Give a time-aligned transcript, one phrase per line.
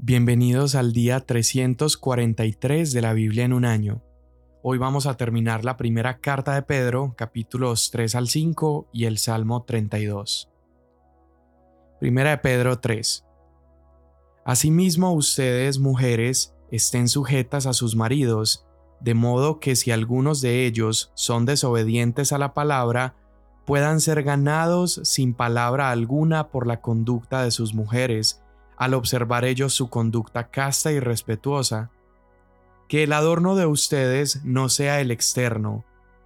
[0.00, 4.00] Bienvenidos al día 343 de la Biblia en un año.
[4.62, 9.18] Hoy vamos a terminar la primera carta de Pedro, capítulos 3 al 5 y el
[9.18, 10.52] Salmo 32.
[11.98, 13.24] Primera de Pedro 3.
[14.44, 18.68] Asimismo ustedes, mujeres, estén sujetas a sus maridos,
[19.00, 23.16] de modo que si algunos de ellos son desobedientes a la palabra,
[23.66, 28.44] puedan ser ganados sin palabra alguna por la conducta de sus mujeres,
[28.78, 31.90] al observar ellos su conducta casta y respetuosa.
[32.88, 35.84] Que el adorno de ustedes no sea el externo,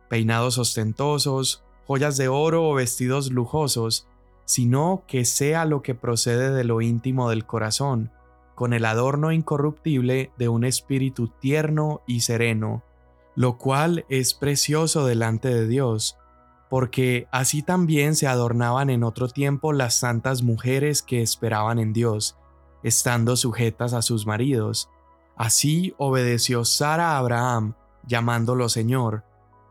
[0.09, 4.07] peinados ostentosos, joyas de oro o vestidos lujosos,
[4.45, 8.13] sino que sea lo que procede de lo íntimo del corazón,
[8.55, 12.85] con el adorno incorruptible de un espíritu tierno y sereno,
[13.35, 16.19] lo cual es precioso delante de Dios,
[16.69, 22.37] porque así también se adornaban en otro tiempo las santas mujeres que esperaban en Dios,
[22.83, 24.89] estando sujetas a sus maridos.
[25.37, 27.75] Así obedeció Sara a Abraham,
[28.07, 29.25] llamándolo Señor,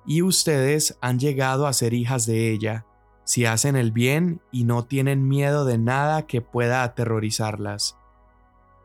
[0.06, 2.86] y ustedes han llegado a ser hijas de ella,
[3.24, 7.98] si hacen el bien y no tienen miedo de nada que pueda aterrorizarlas.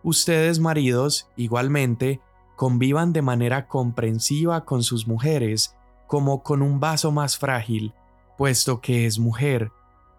[0.03, 2.21] Ustedes, maridos, igualmente,
[2.55, 5.75] convivan de manera comprensiva con sus mujeres,
[6.07, 7.93] como con un vaso más frágil,
[8.39, 9.73] puesto que es mujer,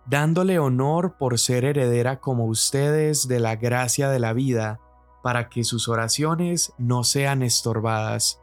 [0.10, 4.80] dándole honor por ser heredera como ustedes de la gracia de la vida,
[5.22, 8.42] para que sus oraciones no sean estorbadas.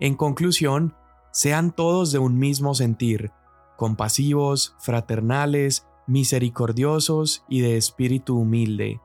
[0.00, 0.94] En conclusión,
[1.32, 3.32] sean todos de un mismo sentir,
[3.76, 9.00] compasivos, fraternales, misericordiosos y de espíritu humilde,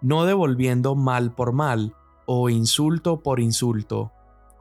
[0.00, 1.94] no devolviendo mal por mal
[2.26, 4.10] o insulto por insulto,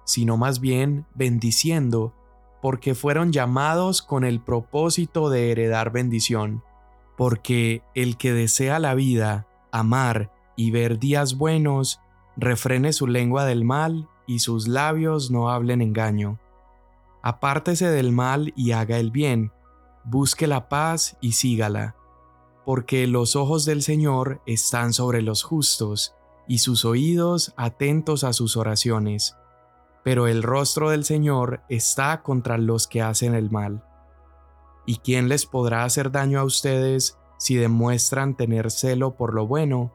[0.05, 2.13] sino más bien bendiciendo,
[2.61, 6.63] porque fueron llamados con el propósito de heredar bendición,
[7.17, 11.99] porque el que desea la vida, amar y ver días buenos,
[12.37, 16.39] refrene su lengua del mal y sus labios no hablen engaño.
[17.23, 19.51] Apártese del mal y haga el bien,
[20.03, 21.95] busque la paz y sígala,
[22.65, 26.15] porque los ojos del Señor están sobre los justos,
[26.47, 29.35] y sus oídos atentos a sus oraciones
[30.03, 33.83] pero el rostro del Señor está contra los que hacen el mal.
[34.85, 39.93] ¿Y quién les podrá hacer daño a ustedes si demuestran tener celo por lo bueno?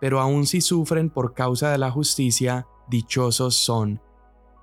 [0.00, 4.00] Pero aun si sufren por causa de la justicia, dichosos son.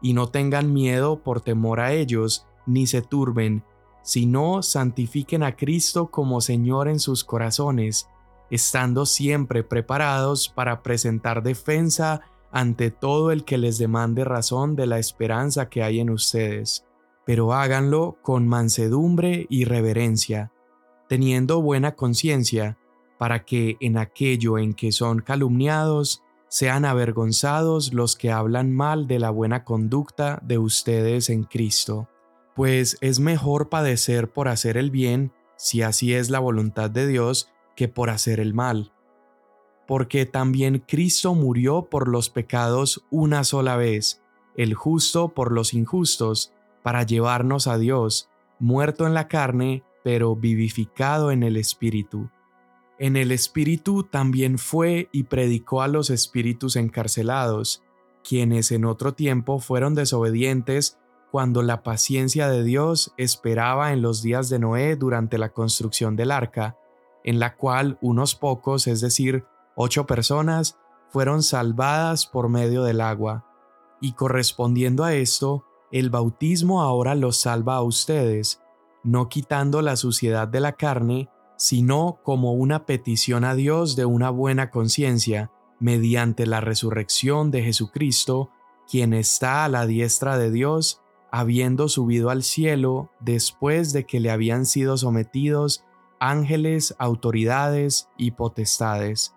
[0.02, 3.64] Y no tengan miedo por temor a ellos, ni se turben,
[4.02, 8.10] sino santifiquen a Cristo como Señor en sus corazones,
[8.50, 12.22] estando siempre preparados para presentar defensa
[12.54, 16.86] ante todo el que les demande razón de la esperanza que hay en ustedes,
[17.26, 20.52] pero háganlo con mansedumbre y reverencia,
[21.10, 22.78] teniendo buena conciencia,
[23.18, 29.18] para que en aquello en que son calumniados sean avergonzados los que hablan mal de
[29.18, 32.08] la buena conducta de ustedes en Cristo,
[32.56, 37.50] pues es mejor padecer por hacer el bien, si así es la voluntad de Dios,
[37.76, 38.94] que por hacer el mal
[39.94, 44.24] porque también Cristo murió por los pecados una sola vez,
[44.58, 48.28] el justo por los injustos, para llevarnos a Dios,
[48.58, 52.32] muerto en la carne, pero vivificado en el Espíritu.
[52.98, 57.84] En el Espíritu también fue y predicó a los espíritus encarcelados,
[58.28, 60.98] quienes en otro tiempo fueron desobedientes
[61.30, 66.32] cuando la paciencia de Dios esperaba en los días de Noé durante la construcción del
[66.32, 66.80] arca,
[67.24, 70.78] en la cual unos pocos, es decir, Ocho personas
[71.10, 73.46] fueron salvadas por medio del agua,
[74.00, 78.62] y correspondiendo a esto, el bautismo ahora los salva a ustedes,
[79.04, 84.30] no quitando la suciedad de la carne, sino como una petición a Dios de una
[84.30, 88.50] buena conciencia, mediante la resurrección de Jesucristo,
[88.90, 91.02] quien está a la diestra de Dios,
[91.32, 95.84] habiendo subido al cielo después de que le habían sido sometidos
[96.20, 99.34] ángeles, autoridades y potestades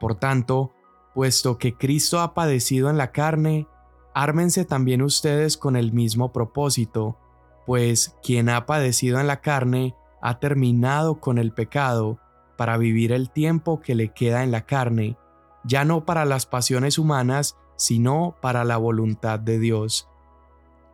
[0.00, 0.72] por tanto,
[1.14, 3.68] puesto que Cristo ha padecido en la carne,
[4.14, 7.18] ármense también ustedes con el mismo propósito,
[7.66, 12.18] pues quien ha padecido en la carne ha terminado con el pecado
[12.56, 15.16] para vivir el tiempo que le queda en la carne,
[15.64, 20.08] ya no para las pasiones humanas, sino para la voluntad de Dios.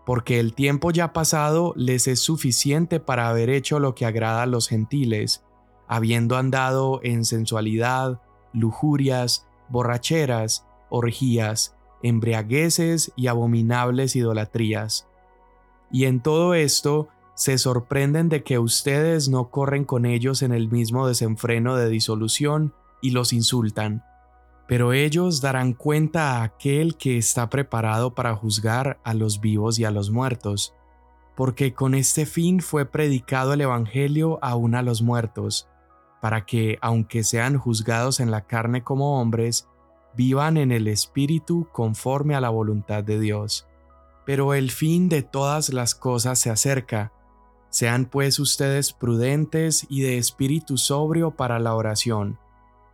[0.04, 4.46] Porque el tiempo ya pasado les es suficiente para haber hecho lo que agrada a
[4.46, 5.44] los gentiles,
[5.88, 8.20] habiendo andado en sensualidad,
[8.56, 15.06] lujurias, borracheras, orgías, embriagueces y abominables idolatrías.
[15.90, 20.70] Y en todo esto se sorprenden de que ustedes no corren con ellos en el
[20.70, 24.02] mismo desenfreno de disolución y los insultan.
[24.66, 29.84] pero ellos darán cuenta a aquel que está preparado para juzgar a los vivos y
[29.84, 30.74] a los muertos,
[31.36, 35.68] porque con este fin fue predicado el Evangelio aún a los muertos,
[36.20, 39.68] para que, aunque sean juzgados en la carne como hombres,
[40.16, 43.66] vivan en el Espíritu conforme a la voluntad de Dios.
[44.24, 47.12] Pero el fin de todas las cosas se acerca.
[47.68, 52.38] Sean pues ustedes prudentes y de espíritu sobrio para la oración.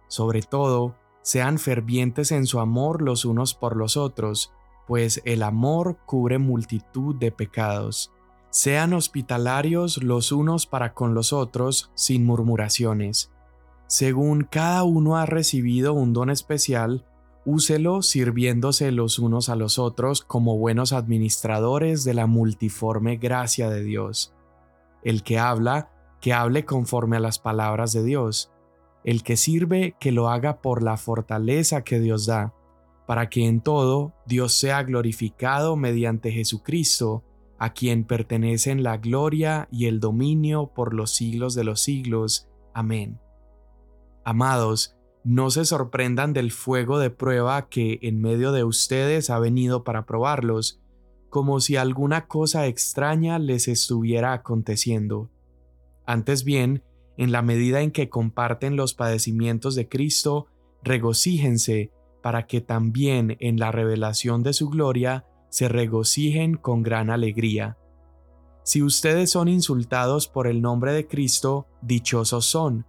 [0.09, 4.53] Sobre todo, sean fervientes en su amor los unos por los otros,
[4.87, 8.13] pues el amor cubre multitud de pecados.
[8.53, 13.33] Sean hospitalarios los unos para con los otros sin murmuraciones.
[13.89, 17.05] Según cada uno ha recibido un don especial,
[17.45, 23.83] úselo sirviéndose los unos a los otros como buenos administradores de la multiforme gracia de
[23.83, 24.33] Dios.
[25.03, 25.91] El que habla,
[26.21, 28.53] que hable conforme a las palabras de Dios
[29.05, 32.55] el que sirve que lo haga por la fortaleza que Dios da,
[33.07, 37.25] para que en todo Dios sea glorificado mediante Jesucristo,
[37.63, 42.49] a quien pertenecen la gloria y el dominio por los siglos de los siglos.
[42.75, 43.21] Amén.
[44.25, 49.85] Amados, no se sorprendan del fuego de prueba que en medio de ustedes ha venido
[49.85, 50.83] para probarlos,
[51.31, 55.31] como si alguna cosa extraña les estuviera aconteciendo.
[56.05, 56.83] Antes bien,
[57.17, 60.49] en la medida en que comparten los padecimientos de Cristo,
[60.83, 61.93] regocíjense
[62.25, 67.77] para que también en la revelación de su gloria se regocijen con gran alegría.
[68.63, 72.87] Si ustedes son insultados por el nombre de Cristo, dichosos son,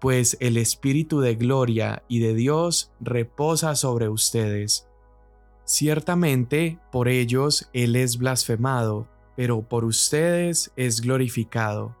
[0.00, 4.88] pues el Espíritu de gloria y de Dios reposa sobre ustedes.
[5.66, 9.06] Ciertamente, por ellos Él es blasfemado,
[9.36, 11.94] pero por ustedes es glorificado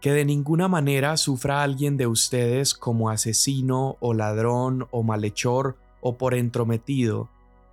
[0.00, 6.16] que de ninguna manera sufra alguien de ustedes como asesino o ladrón o malhechor o
[6.16, 7.28] por entrometido,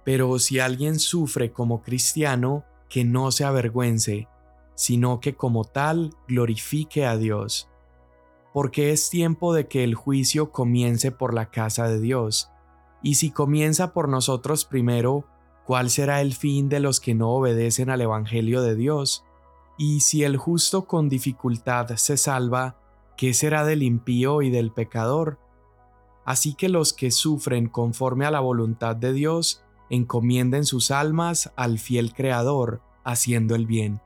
[0.07, 4.29] pero si alguien sufre como cristiano, que no se avergüence,
[4.73, 7.67] sino que como tal glorifique a Dios.
[8.53, 12.49] Porque es tiempo de que el juicio comience por la casa de Dios,
[13.03, 15.25] y si comienza por nosotros primero,
[15.65, 19.25] ¿cuál será el fin de los que no obedecen al Evangelio de Dios?
[19.77, 22.77] Y si el justo con dificultad se salva,
[23.17, 25.37] ¿qué será del impío y del pecador?
[26.23, 31.79] Así que los que sufren conforme a la voluntad de Dios, encomienden sus almas al
[31.79, 34.01] fiel Creador, haciendo el bien.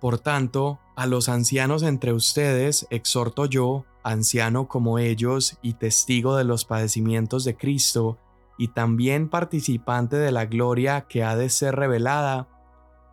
[0.00, 6.44] Por tanto, a los ancianos entre ustedes exhorto yo, anciano como ellos y testigo de
[6.44, 8.18] los padecimientos de Cristo,
[8.56, 12.48] y también participante de la gloria que ha de ser revelada,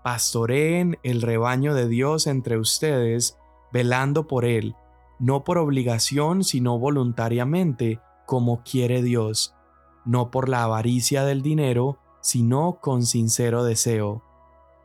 [0.03, 3.37] pastoreen el rebaño de Dios entre ustedes,
[3.71, 4.75] velando por él,
[5.19, 9.55] no por obligación, sino voluntariamente, como quiere Dios,
[10.05, 14.23] no por la avaricia del dinero, sino con sincero deseo,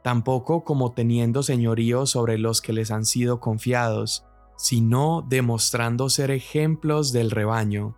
[0.04, 4.26] tampoco como teniendo señorío sobre los que les han sido confiados,
[4.58, 7.96] sino demostrando ser ejemplos del rebaño.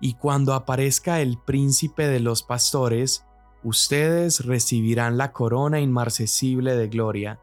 [0.00, 3.26] Y cuando aparezca el príncipe de los pastores,
[3.62, 7.40] ustedes recibirán la corona inmarcesible de gloria.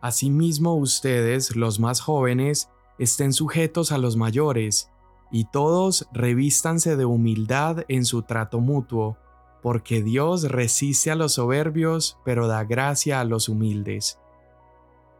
[0.00, 2.70] Asimismo ustedes, los más jóvenes,
[3.00, 4.92] estén sujetos a los mayores,
[5.32, 9.18] y todos revístanse de humildad en su trato mutuo,
[9.62, 14.18] porque Dios resiste a los soberbios, pero da gracia a los humildes.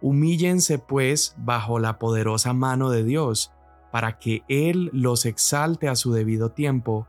[0.01, 3.53] Humíllense pues bajo la poderosa mano de Dios,
[3.91, 7.07] para que Él los exalte a su debido tiempo,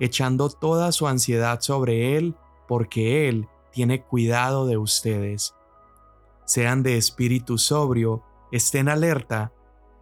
[0.00, 2.34] echando toda su ansiedad sobre Él,
[2.66, 5.54] porque Él tiene cuidado de ustedes.
[6.44, 9.52] Sean de espíritu sobrio, estén alerta.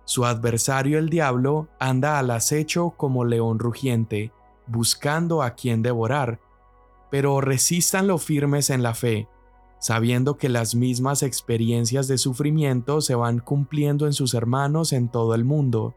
[0.04, 4.32] Su adversario el diablo anda al acecho como león rugiente,
[4.66, 6.40] buscando a quien devorar,
[7.12, 9.28] pero resístanlo firmes en la fe,
[9.78, 15.34] sabiendo que las mismas experiencias de sufrimiento se van cumpliendo en sus hermanos en todo
[15.34, 15.94] el mundo,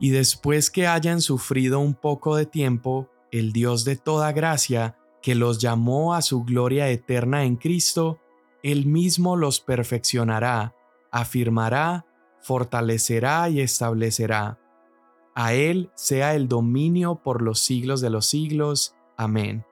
[0.00, 5.36] y después que hayan sufrido un poco de tiempo, el Dios de toda gracia, que
[5.36, 8.18] los llamó a su gloria eterna en Cristo,
[8.64, 10.74] Él mismo los perfeccionará,
[11.12, 12.04] afirmará,
[12.40, 14.58] fortalecerá y establecerá.
[15.36, 18.96] A Él sea el dominio por los siglos de los siglos.
[19.16, 19.64] Amén.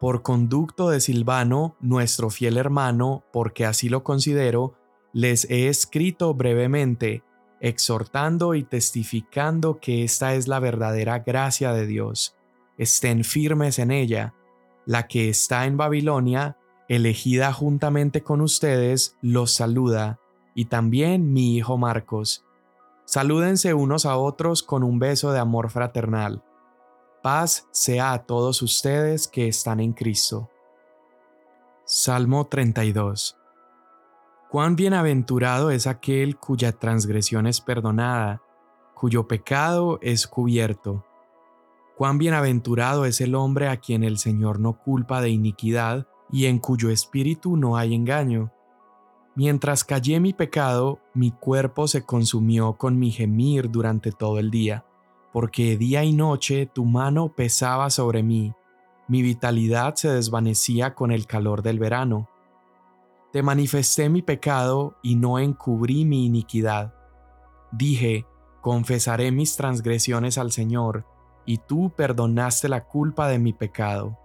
[0.00, 4.74] Por conducto de Silvano, nuestro fiel hermano, porque así lo considero,
[5.12, 7.24] les he escrito brevemente,
[7.60, 12.36] exhortando y testificando que esta es la verdadera gracia de Dios.
[12.76, 14.34] Estén firmes en ella,
[14.86, 16.56] la que está en Babilonia,
[16.88, 20.20] elegida juntamente con ustedes, los saluda,
[20.54, 22.44] y también mi hijo Marcos.
[23.04, 26.44] Salúdense unos a otros con un beso de amor fraternal.
[27.30, 30.48] Paz sea a todos ustedes que están en Cristo.
[31.84, 33.36] Salmo 32
[34.48, 38.40] Cuán bienaventurado es aquel cuya transgresión es perdonada,
[38.94, 41.04] cuyo pecado es cubierto.
[41.98, 46.58] Cuán bienaventurado es el hombre a quien el Señor no culpa de iniquidad y en
[46.58, 48.54] cuyo espíritu no hay engaño.
[49.34, 54.86] Mientras callé mi pecado, mi cuerpo se consumió con mi gemir durante todo el día,
[55.38, 58.54] porque día y noche tu mano pesaba sobre mí,
[59.06, 62.28] mi vitalidad se desvanecía con el calor del verano.
[63.32, 66.92] Te manifesté mi pecado y no encubrí mi iniquidad.
[67.70, 68.26] Dije,
[68.62, 71.06] confesaré mis transgresiones al Señor,
[71.46, 74.18] y tú perdonaste la culpa de mi pecado.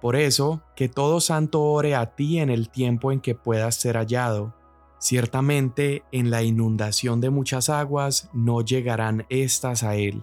[0.00, 3.96] Por eso, que todo santo ore a ti en el tiempo en que puedas ser
[3.96, 4.54] hallado.
[5.02, 10.22] Ciertamente, en la inundación de muchas aguas no llegarán éstas a él.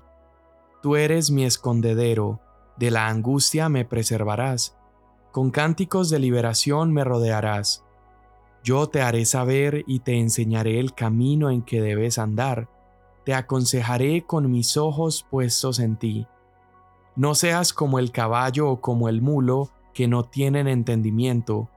[0.82, 2.40] Tú eres mi escondedero,
[2.78, 4.80] de la angustia me preservarás
[5.32, 7.84] con cánticos de liberación me rodearás.
[8.64, 12.68] Yo te haré saber y te enseñaré el camino en que debes andar.
[13.26, 16.28] Te aconsejaré con mis ojos puestos en ti.
[17.16, 21.70] No seas como el caballo o como el mulo, que no tienen entendimiento,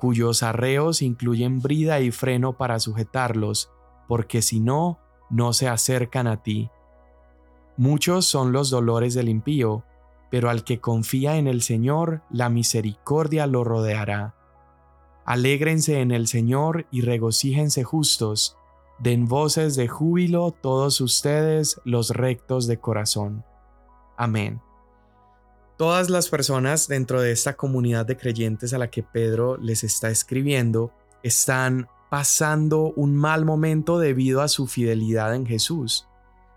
[0.00, 3.70] cuyos arreos incluyen brida y freno para sujetarlos,
[4.08, 6.70] porque si no, no se acercan a ti.
[7.76, 9.84] Muchos son los dolores del impío,
[10.30, 14.34] pero al que confía en el Señor, la misericordia lo rodeará.
[15.26, 18.56] Alégrense en el Señor y regocíjense justos,
[19.00, 23.44] den voces de júbilo todos ustedes los rectos de corazón.
[24.16, 24.62] Amén.
[25.80, 30.10] Todas las personas dentro de esta comunidad de creyentes a la que Pedro les está
[30.10, 36.06] escribiendo están pasando un mal momento debido a su fidelidad en Jesús.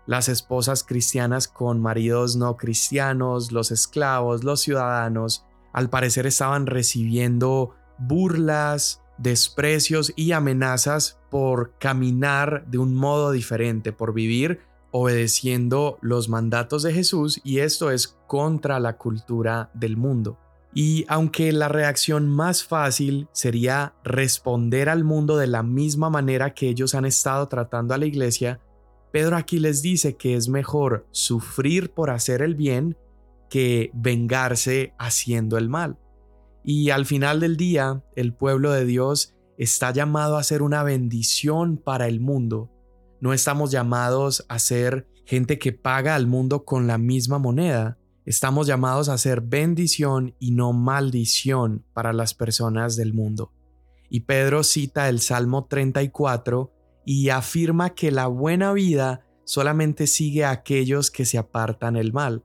[0.06, 7.74] Las esposas cristianas con maridos no cristianos, los esclavos, los ciudadanos, al parecer estaban recibiendo
[7.96, 14.60] burlas, desprecios y amenazas por caminar de un modo diferente, por vivir
[14.96, 20.38] obedeciendo los mandatos de Jesús y esto es contra la cultura del mundo.
[20.72, 26.68] Y aunque la reacción más fácil sería responder al mundo de la misma manera que
[26.68, 28.60] ellos han estado tratando a la iglesia,
[29.10, 32.96] Pedro aquí les dice que es mejor sufrir por hacer el bien
[33.50, 35.98] que vengarse haciendo el mal.
[36.62, 41.78] Y al final del día, el pueblo de Dios está llamado a ser una bendición
[41.78, 42.70] para el mundo.
[43.24, 47.96] No estamos llamados a ser gente que paga al mundo con la misma moneda.
[48.26, 53.50] Estamos llamados a ser bendición y no maldición para las personas del mundo.
[54.10, 56.70] Y Pedro cita el Salmo 34
[57.06, 62.44] y afirma que la buena vida solamente sigue a aquellos que se apartan el mal.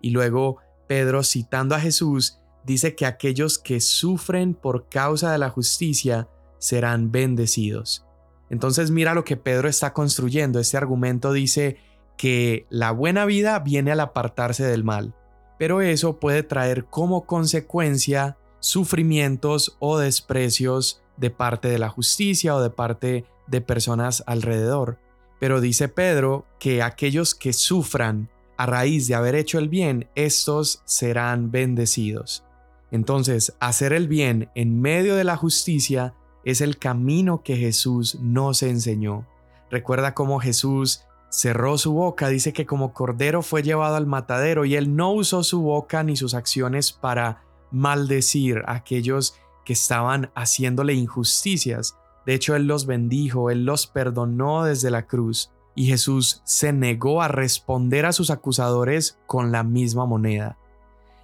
[0.00, 5.50] Y luego Pedro, citando a Jesús, dice que aquellos que sufren por causa de la
[5.50, 6.28] justicia
[6.60, 8.05] serán bendecidos.
[8.50, 10.60] Entonces mira lo que Pedro está construyendo.
[10.60, 11.78] Este argumento dice
[12.16, 15.14] que la buena vida viene al apartarse del mal,
[15.58, 22.60] pero eso puede traer como consecuencia sufrimientos o desprecios de parte de la justicia o
[22.60, 24.98] de parte de personas alrededor.
[25.38, 30.82] Pero dice Pedro que aquellos que sufran a raíz de haber hecho el bien, estos
[30.86, 32.44] serán bendecidos.
[32.90, 36.14] Entonces, hacer el bien en medio de la justicia
[36.46, 39.26] es el camino que Jesús nos enseñó.
[39.70, 44.76] Recuerda cómo Jesús cerró su boca, dice que como cordero fue llevado al matadero y
[44.76, 49.34] él no usó su boca ni sus acciones para maldecir a aquellos
[49.64, 51.96] que estaban haciéndole injusticias.
[52.24, 57.20] De hecho, Él los bendijo, Él los perdonó desde la cruz, y Jesús se negó
[57.20, 60.56] a responder a sus acusadores con la misma moneda.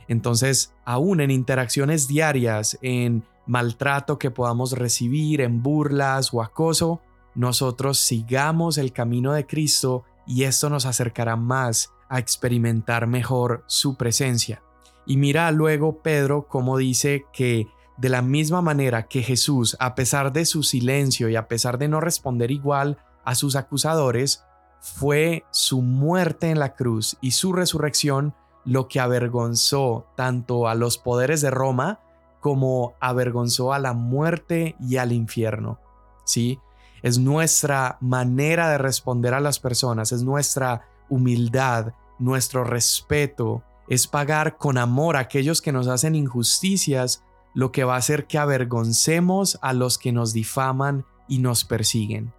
[0.08, 7.00] Entonces, aún en interacciones diarias, en maltrato que podamos recibir, en burlas o acoso,
[7.34, 13.96] nosotros sigamos el camino de Cristo y esto nos acercará más a experimentar mejor su
[13.96, 14.62] presencia.
[15.06, 20.32] Y mira luego Pedro cómo dice que de la misma manera que Jesús, a pesar
[20.32, 24.44] de su silencio y a pesar de no responder igual a sus acusadores,
[24.80, 28.34] fue su muerte en la cruz y su resurrección
[28.64, 32.00] lo que avergonzó tanto a los poderes de Roma
[32.42, 35.78] como avergonzó a la muerte y al infierno.
[36.24, 36.58] ¿Sí?
[37.02, 44.58] Es nuestra manera de responder a las personas, es nuestra humildad, nuestro respeto, es pagar
[44.58, 47.22] con amor a aquellos que nos hacen injusticias
[47.54, 52.32] lo que va a hacer que avergoncemos a los que nos difaman y nos persiguen.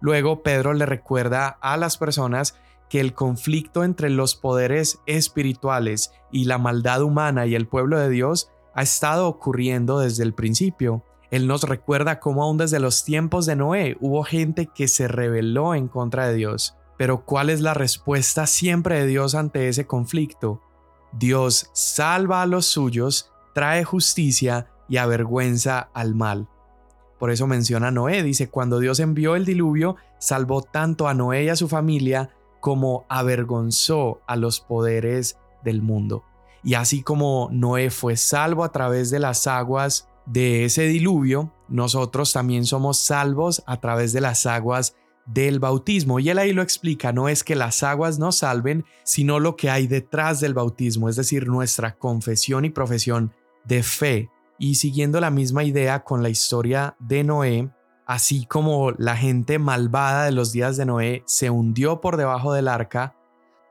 [0.00, 2.56] Luego Pedro le recuerda a las personas
[2.90, 8.10] que el conflicto entre los poderes espirituales y la maldad humana y el pueblo de
[8.10, 11.02] Dios ha estado ocurriendo desde el principio.
[11.30, 15.74] Él nos recuerda cómo aún desde los tiempos de Noé hubo gente que se rebeló
[15.74, 16.76] en contra de Dios.
[16.96, 20.60] Pero ¿cuál es la respuesta siempre de Dios ante ese conflicto?
[21.12, 26.48] Dios salva a los suyos, trae justicia y avergüenza al mal.
[27.18, 31.44] Por eso menciona a Noé, dice, cuando Dios envió el diluvio, salvó tanto a Noé
[31.44, 36.24] y a su familia como avergonzó a los poderes del mundo.
[36.64, 42.32] Y así como Noé fue salvo a través de las aguas de ese diluvio, nosotros
[42.32, 46.18] también somos salvos a través de las aguas del bautismo.
[46.18, 49.70] Y él ahí lo explica, no es que las aguas nos salven, sino lo que
[49.70, 53.32] hay detrás del bautismo, es decir, nuestra confesión y profesión
[53.64, 54.30] de fe.
[54.58, 57.70] Y siguiendo la misma idea con la historia de Noé,
[58.06, 62.68] así como la gente malvada de los días de Noé se hundió por debajo del
[62.68, 63.16] arca,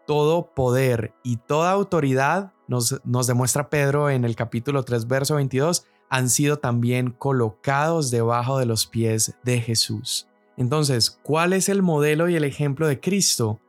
[0.06, 6.30] todo poder y toda autoridad, nos, demuestra Pedro en el capítulo 3, verso 22, han
[6.30, 10.28] sido también colocados debajo de los pies de Jesús.
[10.58, 13.60] Entonces, ¿cuál es el modelo y el ejemplo de Cristo?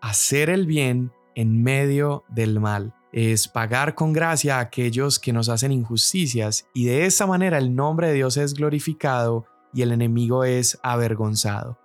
[0.00, 2.94] Hacer el bien en medio del mal.
[3.12, 7.74] Es pagar con gracia a aquellos que nos hacen injusticias y de esa manera el
[7.74, 11.78] nombre de Dios es glorificado y el enemigo es avergonzado.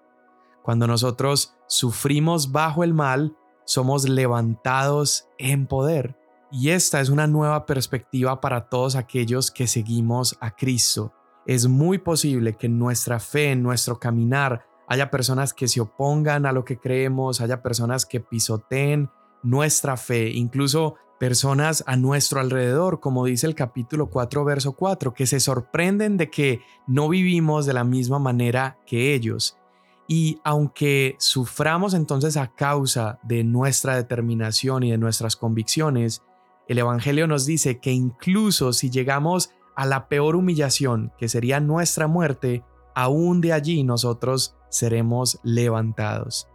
[0.63, 3.35] Cuando nosotros sufrimos bajo el mal,
[3.65, 6.17] somos levantados en poder.
[6.51, 11.13] Y esta es una nueva perspectiva para todos aquellos que seguimos a Cristo
[11.45, 16.45] es muy posible que en nuestra fe, en nuestro caminar, haya personas que se opongan
[16.45, 19.09] a lo que creemos, haya personas que pisoteen
[19.43, 25.27] nuestra fe, incluso personas a nuestro alrededor, como dice el capítulo 4, verso 4, que
[25.27, 29.57] se sorprenden de que no vivimos de la misma manera que ellos.
[30.07, 36.21] Y aunque suframos entonces a causa de nuestra determinación y de nuestras convicciones,
[36.71, 42.07] el Evangelio nos dice que incluso si llegamos a la peor humillación, que sería nuestra
[42.07, 42.63] muerte,
[42.95, 46.47] aún de allí nosotros seremos levantados.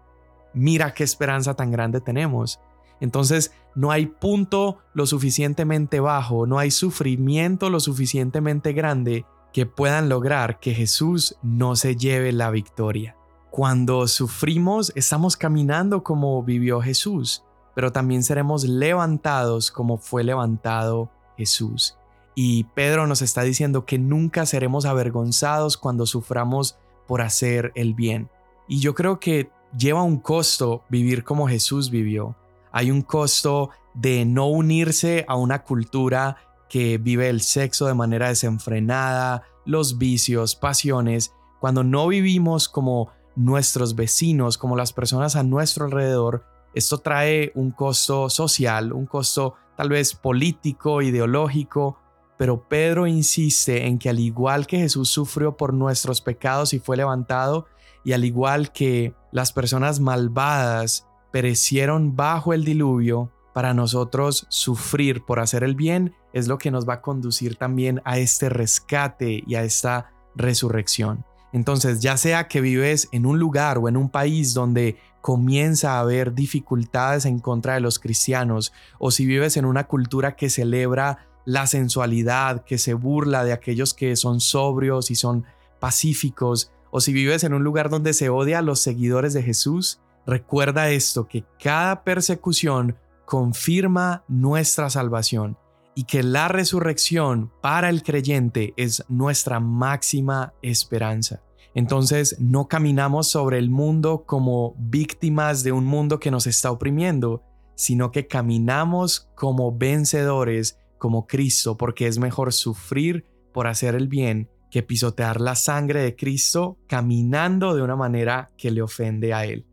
[0.55, 2.61] Mira qué esperanza tan grande tenemos.
[3.01, 10.09] Entonces no hay punto lo suficientemente bajo, no hay sufrimiento lo suficientemente grande que puedan
[10.09, 13.17] lograr que Jesús no se lleve la victoria.
[13.51, 17.43] Cuando sufrimos estamos caminando como vivió Jesús,
[17.77, 21.99] pero también seremos levantados como fue levantado Jesús.
[22.35, 28.31] Y Pedro nos está diciendo que nunca seremos avergonzados cuando suframos por hacer el bien.
[28.67, 32.35] Y yo creo que lleva un costo vivir como Jesús vivió.
[32.73, 36.39] Hay un costo de no unirse a una cultura
[36.71, 43.95] que vive el sexo de manera desenfrenada, los vicios, pasiones, cuando no vivimos como nuestros
[43.97, 49.89] vecinos, como las personas a nuestro alrededor, esto trae un costo social, un costo tal
[49.89, 51.99] vez político, ideológico,
[52.37, 56.99] pero Pedro insiste en que al igual que Jesús sufrió por nuestros pecados y fue
[56.99, 57.67] levantado,
[58.05, 65.41] y al igual que las personas malvadas perecieron bajo el diluvio, para nosotros sufrir por
[65.41, 69.55] hacer el bien es lo que nos va a conducir también a este rescate y
[69.55, 71.25] a esta resurrección.
[71.57, 76.01] Entonces, ya sea que vives en un lugar o en un país donde comienza a
[76.01, 81.31] haber dificultades en contra de los cristianos, o si vives en una cultura que celebra
[81.47, 85.47] la sensualidad, que se burla de aquellos que son sobrios y son
[85.81, 90.03] pacíficos, o si vives en un lugar donde se odia a los seguidores de Jesús,
[90.27, 95.57] recuerda esto, que cada persecución confirma nuestra salvación
[95.95, 101.46] y que la resurrección para el creyente es nuestra máxima esperanza.
[101.77, 107.43] Entonces no caminamos sobre el mundo como víctimas de un mundo que nos está oprimiendo,
[107.75, 114.49] sino que caminamos como vencedores como Cristo, porque es mejor sufrir por hacer el bien
[114.71, 119.67] que pisotear la sangre de Cristo caminando de una manera que le ofende a Él.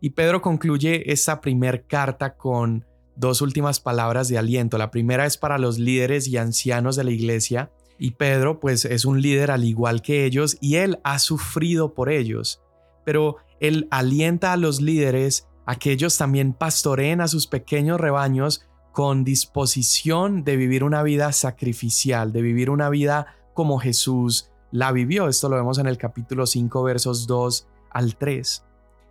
[0.00, 4.76] Y Pedro concluye esta primer carta con dos últimas palabras de aliento.
[4.76, 9.04] La primera es para los líderes y ancianos de la iglesia, y Pedro pues es
[9.04, 12.62] un líder al igual que ellos y él ha sufrido por ellos,
[13.04, 18.64] pero él alienta a los líderes a que ellos también pastoreen a sus pequeños rebaños
[18.92, 25.28] con disposición de vivir una vida sacrificial, de vivir una vida como Jesús la vivió.
[25.28, 28.64] Esto lo vemos en el capítulo 5 versos 2 al 3.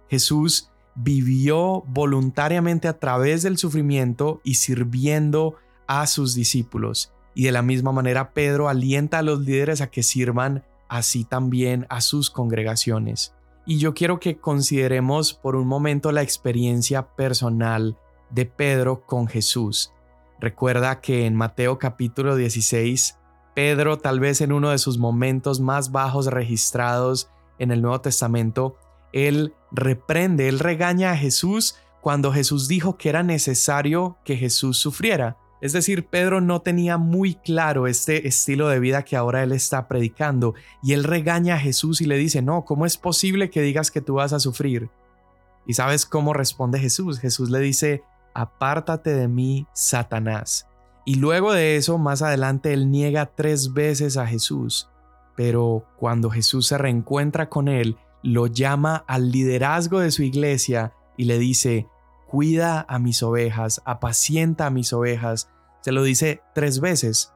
[0.10, 7.14] Jesús vivió voluntariamente a través del sufrimiento y sirviendo a sus discípulos.
[7.38, 11.86] Y de la misma manera Pedro alienta a los líderes a que sirvan así también
[11.88, 13.36] a sus congregaciones.
[13.64, 17.96] y yo quiero que consideremos por un momento la experiencia personal
[18.32, 19.92] de Pedro con Jesús.
[20.40, 23.20] Recuerda que en Mateo capítulo 16,
[23.54, 28.78] Pedro, tal vez en uno de sus momentos más bajos registrados en el Nuevo Testamento,
[29.12, 35.38] él reprende, él regaña a Jesús cuando Jesús dijo que era necesario que Jesús sufriera.
[35.60, 39.88] Es decir, Pedro no tenía muy claro este estilo de vida que ahora él está
[39.88, 43.90] predicando y él regaña a Jesús y le dice, no, ¿cómo es posible que digas
[43.90, 44.90] que tú vas a sufrir?
[45.66, 47.20] ¿Y sabes cómo responde Jesús?
[47.20, 50.68] Jesús le dice, apártate de mí, Satanás.
[51.06, 54.90] Y luego de eso, más adelante, él niega tres veces a Jesús.
[55.36, 61.26] Pero cuando Jesús se reencuentra con él, lo llama al liderazgo de su iglesia y
[61.26, 61.88] le dice,
[62.28, 65.50] cuida a mis ovejas, apacienta a mis ovejas.
[65.82, 67.34] Se lo dice tres veces.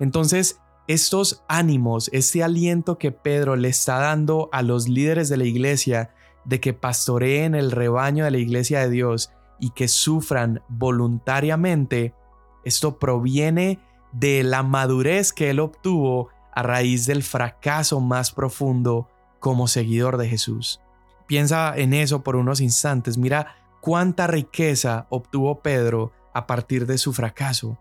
[0.00, 5.44] Entonces, estos ánimos, este aliento que Pedro le está dando a los líderes de la
[5.44, 6.10] iglesia
[6.44, 12.14] de que pastoreen el rebaño de la iglesia de Dios y que sufran voluntariamente,
[12.64, 13.78] esto proviene
[14.12, 19.08] de la madurez que él obtuvo a raíz del fracaso más profundo
[19.40, 20.80] como seguidor de Jesús.
[21.26, 27.12] Piensa en eso por unos instantes, mira cuánta riqueza obtuvo Pedro a partir de su
[27.12, 27.78] fracaso.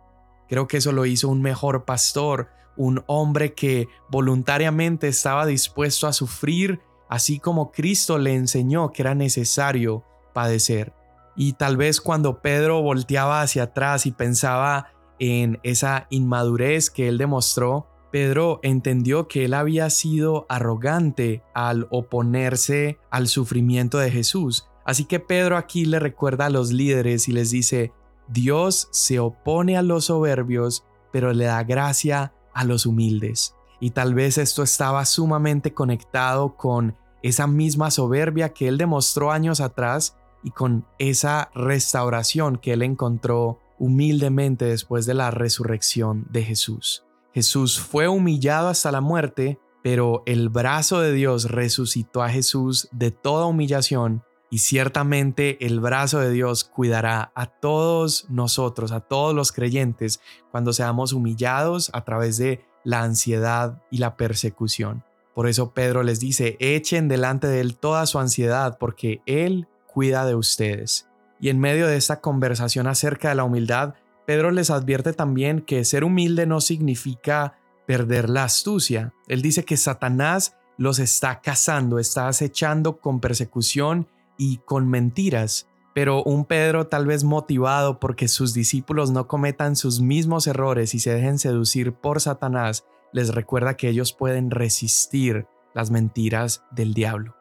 [0.49, 6.11] Creo que eso lo hizo un mejor pastor, un hombre que voluntariamente estaba dispuesto a
[6.11, 10.93] sufrir, así como Cristo le enseñó que era necesario padecer.
[11.37, 14.87] Y tal vez cuando Pedro volteaba hacia atrás y pensaba
[15.19, 22.99] en esa inmadurez que él demostró, Pedro entendió que él había sido arrogante al oponerse
[23.09, 27.51] al sufrimiento de Jesús Así que Pedro aquí le recuerda a los líderes y les
[27.51, 27.93] dice,
[28.27, 33.55] Dios se opone a los soberbios, pero le da gracia a los humildes.
[33.79, 39.61] Y tal vez esto estaba sumamente conectado con esa misma soberbia que él demostró años
[39.61, 47.05] atrás y con esa restauración que él encontró humildemente después de la resurrección de Jesús.
[47.33, 53.11] Jesús fue humillado hasta la muerte, pero el brazo de Dios resucitó a Jesús de
[53.11, 59.51] toda humillación y ciertamente el brazo de Dios cuidará a todos nosotros, a todos los
[59.51, 60.19] creyentes,
[60.51, 65.03] cuando seamos humillados a través de la ansiedad y la persecución.
[65.33, 70.23] Por eso Pedro les dice, echen delante de Él toda su ansiedad, porque Él cuida
[70.23, 71.09] de ustedes.
[71.39, 73.95] Y en medio de esta conversación acerca de la humildad,
[74.27, 79.15] Pedro les advierte también que ser humilde no significa perder la astucia.
[79.27, 86.23] Él dice que Satanás los está cazando, está acechando con persecución y con mentiras, pero
[86.23, 91.13] un Pedro tal vez motivado porque sus discípulos no cometan sus mismos errores y se
[91.13, 97.35] dejen seducir por Satanás, les recuerda que ellos pueden resistir las mentiras del diablo.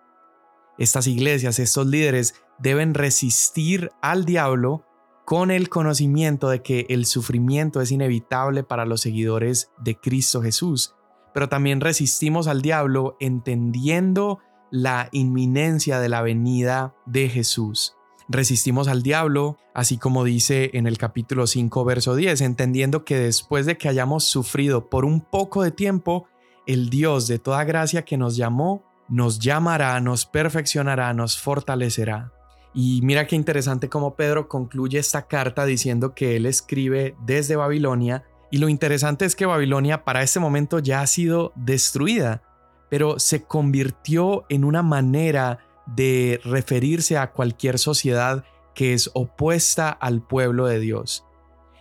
[0.78, 4.84] Estas iglesias, estos líderes deben resistir al diablo
[5.24, 10.94] con el conocimiento de que el sufrimiento es inevitable para los seguidores de Cristo Jesús,
[11.32, 14.40] pero también resistimos al diablo entendiendo
[14.72, 17.94] la inminencia de la venida de Jesús.
[18.26, 23.66] Resistimos al diablo, así como dice en el capítulo 5, verso 10, entendiendo que después
[23.66, 26.26] de que hayamos sufrido por un poco de tiempo,
[26.66, 32.32] el Dios de toda gracia que nos llamó, nos llamará, nos perfeccionará, nos fortalecerá.
[32.72, 38.24] Y mira qué interesante cómo Pedro concluye esta carta diciendo que él escribe desde Babilonia,
[38.50, 42.42] y lo interesante es que Babilonia para este momento ya ha sido destruida
[42.92, 50.20] pero se convirtió en una manera de referirse a cualquier sociedad que es opuesta al
[50.20, 51.24] pueblo de Dios.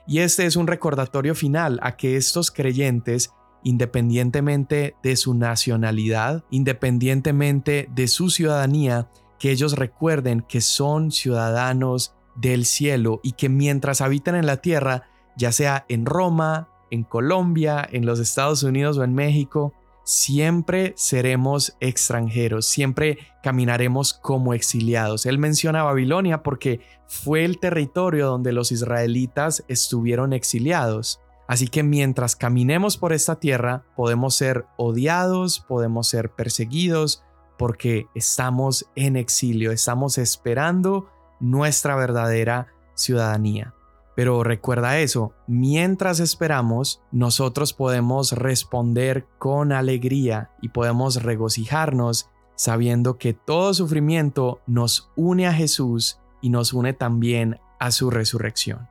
[0.07, 7.89] Y este es un recordatorio final a que estos creyentes, independientemente de su nacionalidad, independientemente
[7.93, 14.35] de su ciudadanía, que ellos recuerden que son ciudadanos del cielo y que mientras habitan
[14.35, 19.13] en la tierra, ya sea en Roma, en Colombia, en los Estados Unidos o en
[19.13, 25.25] México, siempre seremos extranjeros, siempre caminaremos como exiliados.
[25.25, 31.19] Él menciona Babilonia porque fue el territorio donde los israelitas estuvieron exiliados.
[31.47, 37.23] Así que mientras caminemos por esta tierra, podemos ser odiados, podemos ser perseguidos,
[37.57, 41.09] porque estamos en exilio, estamos esperando
[41.39, 43.73] nuestra verdadera ciudadanía.
[44.15, 53.33] Pero recuerda eso, mientras esperamos, nosotros podemos responder con alegría y podemos regocijarnos sabiendo que
[53.33, 58.87] todo sufrimiento nos une a Jesús y nos une también a su resurrección.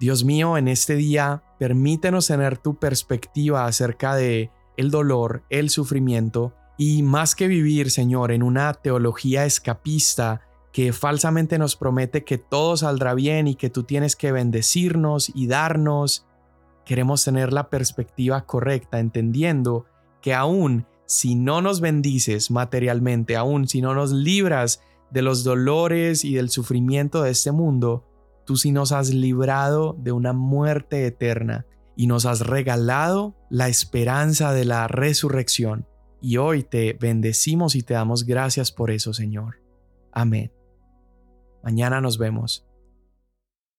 [0.00, 6.54] Dios mío, en este día, permítenos tener tu perspectiva acerca de el dolor, el sufrimiento
[6.80, 10.42] Y más que vivir, Señor, en una teología escapista
[10.78, 15.48] que falsamente nos promete que todo saldrá bien y que tú tienes que bendecirnos y
[15.48, 16.24] darnos,
[16.84, 19.86] queremos tener la perspectiva correcta, entendiendo
[20.22, 26.24] que aún si no nos bendices materialmente, aún si no nos libras de los dolores
[26.24, 28.06] y del sufrimiento de este mundo,
[28.46, 34.52] tú sí nos has librado de una muerte eterna y nos has regalado la esperanza
[34.52, 35.88] de la resurrección.
[36.20, 39.56] Y hoy te bendecimos y te damos gracias por eso, Señor.
[40.12, 40.52] Amén.
[41.62, 42.67] Mañana nos vemos.